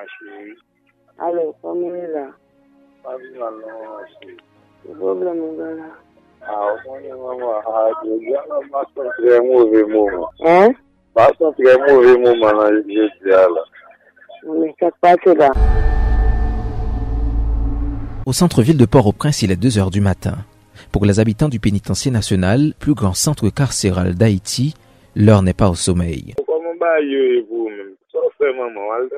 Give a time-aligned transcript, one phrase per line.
[0.00, 0.56] ma chérie.
[1.18, 2.26] Alo, famille là.
[3.02, 4.36] Pas bien, non, ma chérie.
[4.88, 5.82] Le problème, mon gars, là.
[6.42, 10.30] Ah, au moins, maman, ah, je viens de passer un très mauvais moment.
[10.44, 10.70] Hein?
[11.14, 13.46] Passe un très mauvais moment dans le jeu de là.
[14.48, 15.52] Mais ça se passe là.
[18.24, 20.36] Au centre-ville de Port-au-Prince, il est 2 heures du matin.
[20.92, 24.74] Pour les habitants du pénitencier national, plus grand centre carcéral d'Haïti,
[25.14, 26.34] l'heure n'est pas au sommeil.
[28.40, 29.16] Maman, il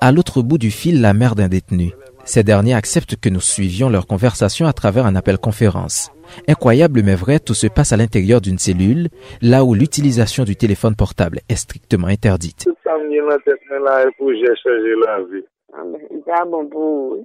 [0.00, 1.92] a l'autre bout du fil, la mère d'un détenu.
[2.24, 6.10] Ces derniers acceptent que nous suivions leur conversation à travers un appel conférence.
[6.48, 9.08] Incroyable mais vrai, tout se passe à l'intérieur d'une cellule,
[9.42, 12.64] là où l'utilisation du téléphone portable est strictement interdite.
[12.64, 15.44] Tout ça me vient dans la tête, mais là, pour j'ai changé la vie.
[15.74, 17.18] Ah, mais c'est bon pour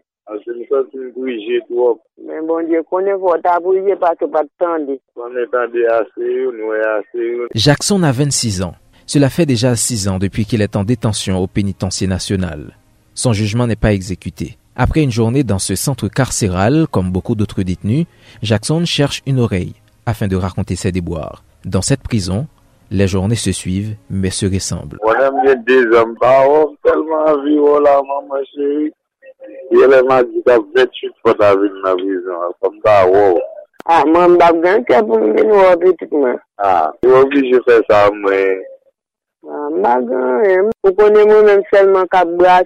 [7.38, 7.48] bon.
[7.54, 8.74] Jackson a 26 ans.
[9.08, 12.78] Cela fait déjà 6 ans depuis qu'il est en détention au pénitencier national.
[13.14, 14.58] Son jugement n'est pas exécuté.
[14.76, 18.06] Après une journée dans ce centre carcéral, comme beaucoup d'autres détenus,
[18.42, 19.74] Jackson cherche une oreille
[20.06, 21.44] afin de raconter ses déboires.
[21.66, 22.48] Dans cette prison,
[22.90, 24.98] les journées se suivent mais se ressemblent.
[29.88, 33.40] M'a dit que 28 fois dans la prison, comme ça, wow.
[33.86, 36.36] Ah, moi, je suis bien pour me venir petit moi.
[36.58, 38.62] Ah, je suis obligé de faire ça, mais.
[39.50, 42.64] Ah, magan, vous connaissez moi-même seulement qu'à brasser,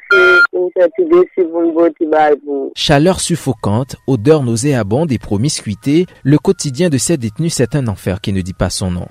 [0.52, 2.72] pour me faire petit décis pour me botter bail pour.
[2.76, 8.34] Chaleur suffocante, odeur nauséabonde et promiscuité, le quotidien de ces détenus c'est un enfer qui
[8.34, 9.08] ne dit pas son nom.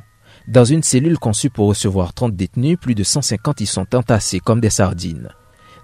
[0.46, 4.60] Dans une cellule conçue pour recevoir 30 détenus, plus de 150 y sont entassés comme
[4.60, 5.30] des sardines.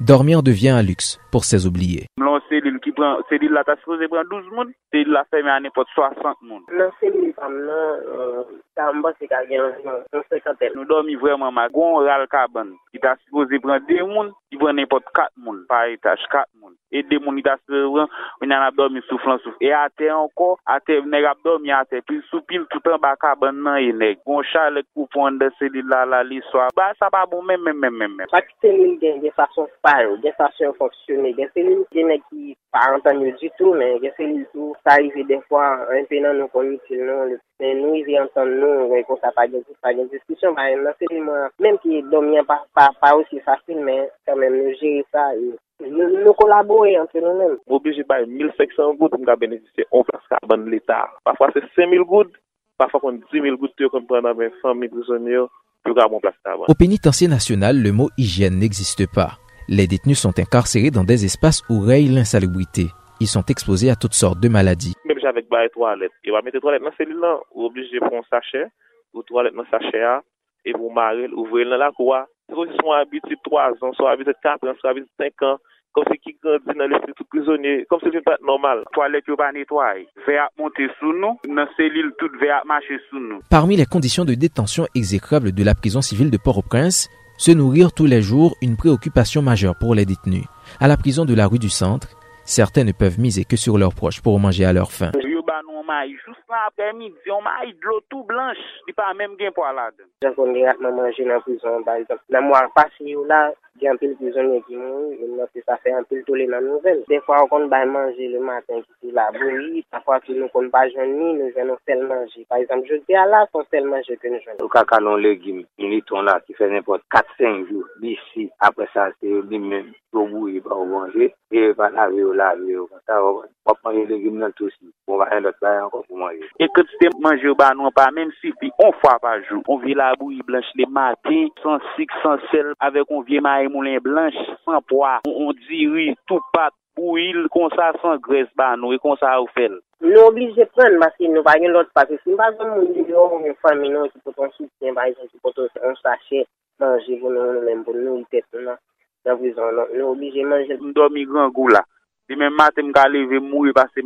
[0.00, 2.06] Dormir devient un luxe pour ces oubliés.
[2.16, 5.64] Mlon selil ki pran, selil la ta supose pran 12 moun, selil la ferme an
[5.66, 6.62] nepot 60 moun.
[6.72, 10.72] Nan selil fam nan, ta mba se ka gen nan, nan se katel.
[10.76, 15.64] Nou dormi vreman ma, ki ta supose pran 2 moun, ki pran nepot 4 moun,
[15.68, 16.59] pa etaj 4 moun.
[16.90, 19.56] e demoni da se ran, wè nan abdomi souf lan souf.
[19.62, 23.92] E ate anko, ate neg abdomi ate, pil sou pil toutan baka ban nan e
[23.92, 24.22] neg.
[24.26, 26.68] Gon chale koupon de seli la la li swa.
[26.76, 28.30] Ba sa pa bon men men men men men.
[28.32, 32.56] Pati selil gen gen fason fay ou, gen fason foksyone, gen selil gen ne ki
[32.74, 35.64] pa antan yo di tou men, gen selil tou sa yive defwa,
[35.96, 37.40] anpe nan nou koni til non, nou le.
[37.60, 40.68] Men nou yive antan nou, wè kon sa pa gen tou, pa gen diskusyon, ba
[40.70, 41.50] yon nan selil man.
[41.62, 45.30] Menm ki domi an pa, pa, pa ou si fasil men, kamen nou jiri sa
[45.38, 45.58] yon.
[45.88, 47.58] Nous, nous collaborer entre nous-mêmes.
[47.68, 51.08] obligé par 1500 gouttes pour bénéficier en place carbone de l'État.
[51.24, 52.34] Parfois c'est 5000 gouttes,
[52.76, 55.46] parfois on 10 000 gouttes qu'on prend dans 100 000 prisonniers
[55.84, 56.66] pour avoir un place carbone.
[56.68, 59.38] Au pénitencier national, le mot hygiène n'existe pas.
[59.68, 62.86] Les détenus sont incarcérés dans des espaces où règne l'insalubrité.
[63.20, 64.94] Ils sont exposés à toutes sortes de maladies.
[65.04, 66.10] Même avec bah, toilettes.
[66.24, 68.66] Et va mettre toilettes dans cellule là, ou obligé pour un sachet,
[69.14, 70.22] ou toilette dans sachet là,
[70.64, 72.16] et vous marrer, ouvrir dans la cour.
[72.50, 75.58] C'est si sont habitués 3 ans, soit habitués 4 ans, soit habitués 5 ans,
[75.92, 78.84] comme si qui grandit dans le tout prisonnier, comme si c'était pas normal.
[78.92, 80.06] Toilet yo pa netwaye.
[80.26, 83.40] Ve ap monte sou nou, nan selil tout ve ap mache sou nou.
[83.50, 87.08] Parmi les conditions de détention exécrables de la prison civile de Port-au-Prince,
[87.38, 90.44] se nourrir tous les jours une préoccupation majeure pour les détenus.
[90.78, 92.08] À la prison de la rue du Centre,
[92.44, 95.10] certains ne peuvent miser que sur leurs proches pour manger à leur faim.
[95.40, 99.08] yo ba nou may, jous nan apre midi, yon may dlo tout blanche, di pa
[99.16, 100.04] menm gen po alade.
[100.20, 103.46] Jan kon li ratman manje nan prizon, par exemple, nan mwa pasi yo la,
[103.80, 107.00] di anpil prizon yon ki moun, yon nan se sa fe anpil tole nan nouvel.
[107.08, 110.36] De fwa ou kon bay manje le maten ki ti la boui, sa fwa ki
[110.36, 112.44] nou kon ba jouni, nou jen nou sel manje.
[112.50, 114.60] Par exemple, je di ala, son sel manje ke nou jouni.
[114.60, 119.08] Ou kaka non legim, yon liton la ki fe nipot 4-5 jou, bisi, apre sa
[119.16, 122.88] se yo li men, yo boui ba ou manje, e pa lave yo lave yo,
[123.08, 126.04] sa wap manje legim nan tout si, pou va en lot non la yon kon
[126.08, 126.48] pou manje.
[126.60, 129.62] E kote se manje ou ba nou pa, menm si pi on fwa pa jou.
[129.70, 133.56] On vi la bouye blanche le matin, san sik, san sel, avek on vie ma
[133.68, 135.18] moulin blanche, san poa.
[135.28, 139.18] On, on diri tout pat pou il kon sa san gres ba nou e kon
[139.22, 139.78] sa ou fel.
[140.04, 142.18] Nou oblije pren, maske nou pa yon lot pati.
[142.24, 145.42] si mba zon moun li yo, moun fami nou ki poton soutien, ba yon ki
[145.44, 146.48] poton an sachet,
[146.80, 148.80] manje pou nou, nou menm pou nou, itet nou, nan
[149.26, 150.78] Nan vizan nou, nou oblije manje.
[150.80, 151.82] Mdo mi gran gou la.
[151.84, 151.99] Non.
[152.30, 153.50] Di men matin m ka leve m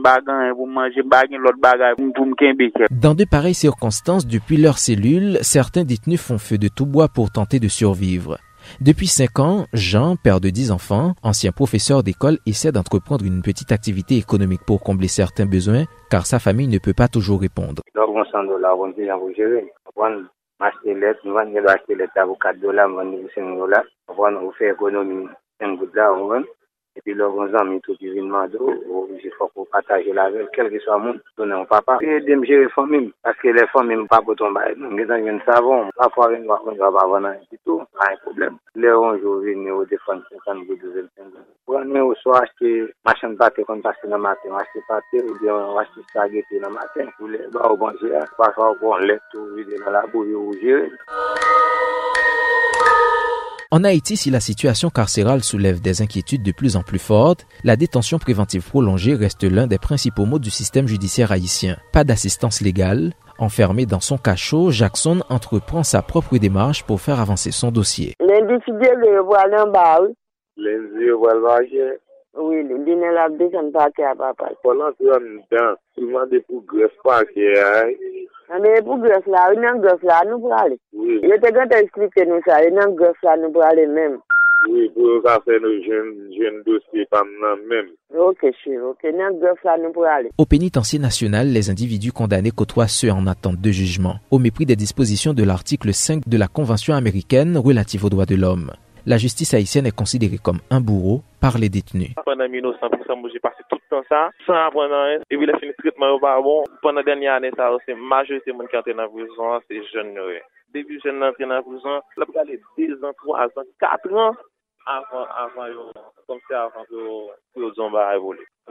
[0.01, 2.87] bagan pou manje, m bagin lot bagay pou m kenbe ke.
[2.91, 7.31] Dans de pareilles circonstances, depuis leur cellule, certains détenus font feu de tout bois pour
[7.31, 8.39] tenter de survivre.
[8.81, 13.73] Depuis 5 ans, Jean, père de 10 enfants, ancien professeur d'école, essaie d'entreprendre une petite
[13.73, 17.83] activité économique pour combler certains besoins, car sa famille ne peut pas toujours répondre.
[26.97, 30.47] epi lor an zanmi tou ki vin mando, ou si fok ou pataje la vel,
[30.55, 31.99] kelke swa moun, tonen ou papa.
[32.03, 36.09] E dem jere fomim, paske le fomim pa poton baye, nou getan yon savon, pa
[36.15, 38.59] fwa ven wakon jwa pa vana, di tou, pa yon problem.
[38.79, 41.45] Le anjou vin yo defan 50 go 12 el 15.
[41.67, 42.73] Ou anme ou so achte
[43.09, 47.11] machan pate kon pase nan maten, achte pate ou di an achte spageti nan maten,
[47.21, 50.29] ou le ba ou banje, pa fwa ou kon let ou vide nan la bou
[50.31, 50.93] yo ou jere.
[53.75, 57.75] En Haïti, si la situation carcérale soulève des inquiétudes de plus en plus fortes, la
[57.75, 61.75] détention préventive prolongée reste l'un des principaux mots du système judiciaire haïtien.
[61.93, 63.15] Pas d'assistance légale.
[63.37, 68.15] Enfermé dans son cachot, Jackson entreprend sa propre démarche pour faire avancer son dossier.
[68.21, 70.15] L'individu le voit en bas, oui.
[70.57, 71.99] Lenzi yo wal waje,
[72.37, 74.53] Oui, il n'est là, descend pas à papa.
[76.47, 76.93] pour greffe
[78.49, 78.59] là,
[79.55, 80.79] il y a un greffe là, nous pour aller.
[80.93, 83.65] Oui, Il était quand expliqué nous ça, il y a un greffe là, nous pour
[83.65, 84.19] aller même.
[84.69, 87.91] oui, pou yo ka fe nou jen, dosye pam nan menm.
[88.15, 90.31] Ok, chérie, ok, il y a un greffe là, nous pour aller.
[90.39, 94.77] Au pénitencier national, les individus condamnés côtoient ceux en attente de jugement, au mépris des
[94.77, 98.71] dispositions de l'article 5 de la Convention américaine relative aux droits de l'homme.
[99.07, 102.15] La justice haïtienne est considérée comme un bourreau par les détenus.
[102.25, 105.19] Pendant 1900%, moi j'ai passé tout le temps ça, sans apprendre rien.
[105.29, 106.65] Et puis, le fini traitement, yo pas bon.
[106.81, 109.85] Pendant la dernière année, ça, c'est majorité de monde qui entre dans la prison, c'est
[109.93, 110.19] jeune.
[110.73, 114.35] Début jeune entrer dans la prison, là, pour aller 2 ans, 3 ans, 4 ans,
[114.87, 115.93] avant, avant,
[116.27, 116.97] comme ça, avant que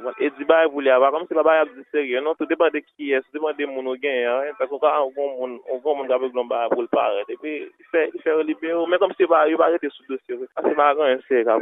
[0.01, 0.12] non,
[2.36, 2.56] tout de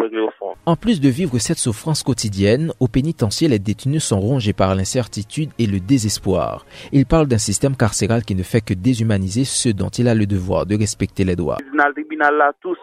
[0.07, 0.53] de ou le fond.
[0.65, 5.49] En plus de vivre cette souffrance quotidienne, au pénitencier, les détenus sont rongés par l'incertitude
[5.59, 6.65] et le désespoir.
[6.91, 10.25] Ils parlent d'un système carcéral qui ne fait que déshumaniser ceux dont il a le
[10.25, 11.57] devoir de respecter les droits.
[11.57, 12.75] Tribunal tout.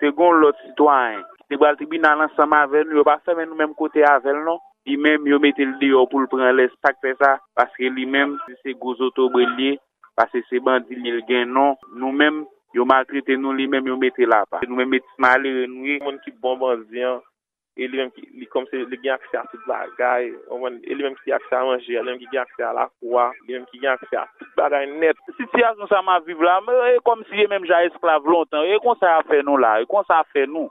[0.00, 0.32] Te gon.
[1.48, 4.60] Li bal tribunal ansama avel, yo pa semen nou menm kote avel non.
[4.88, 8.04] Li menm yo mette li deyo pou l pren les pak fe sa, paske li
[8.08, 9.78] menm se gozoto brelye,
[10.16, 11.78] paske se bandi li gen non.
[11.96, 12.44] Nou menm
[12.76, 14.60] yo maltrete nou, li menm yo mette la pa.
[14.66, 17.24] Nou menm metis mali renouye, moun ki bonbon ziyan.
[17.78, 20.96] E li menm ki, li kom se li gen akse a tout bagay, oman, e
[20.96, 23.54] li menm ki akse a manje, li menm ki gen akse a la kwa, li
[23.54, 25.20] menm ki gen akse a tout bagay net.
[25.36, 26.58] Sityasyon sa ma viv la,
[26.90, 29.78] e kom si ye menm ja esklav lontan, e kon sa a fè nou la,
[29.80, 30.66] e kon sa a fè nou.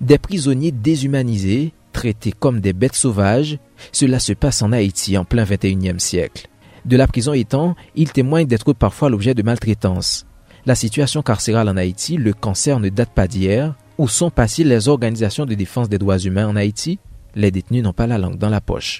[0.00, 3.58] Des prisonniers déshumanisés, traités comme des bêtes sauvages,
[3.92, 6.46] cela se passe en Haïti en plein 21e siècle.
[6.84, 10.26] De la prison étant, ils témoignent d'être parfois l'objet de maltraitance.
[10.66, 13.74] La situation carcérale en Haïti, le cancer ne date pas d'hier.
[13.98, 16.98] Où sont passées les organisations de défense des droits humains en Haïti?
[17.34, 18.98] Les détenus n'ont pas la langue dans la poche.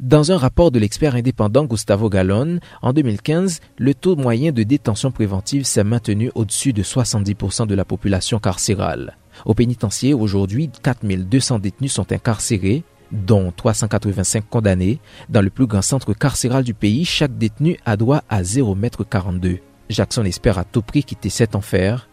[0.00, 5.10] Dans un rapport de l'expert indépendant Gustavo Gallon, en 2015, le taux moyen de détention
[5.10, 9.16] préventive s'est maintenu au-dessus de 70% de la population carcérale.
[9.44, 12.82] Au pénitencier, aujourd'hui, 4200 détenus sont incarcérés,
[13.12, 14.98] dont 385 condamnés.
[15.28, 19.58] Dans le plus grand centre carcéral du pays, chaque détenu a droit à 0,42 m.
[19.90, 22.08] Jackson espère à tout prix quitter cet enfer.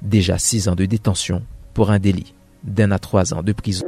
[0.00, 1.42] Déjà 6 ans de détention
[1.74, 3.86] pour un délit d'un à 3 ans de prison.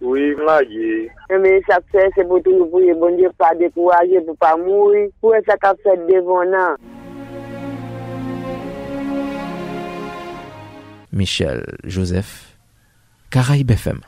[0.00, 1.10] Oui, mlage.
[1.34, 5.08] Eme sak fè se pou tou pou ye bon Dieu pa dekouaje pou pa mouri.
[5.18, 6.78] Pou e sa kap fèt devon nan.
[11.12, 12.58] Michel Joseph,
[13.30, 14.00] Caraïbe FM.